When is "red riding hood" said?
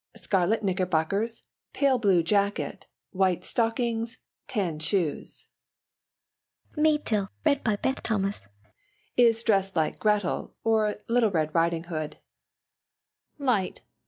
11.29-12.17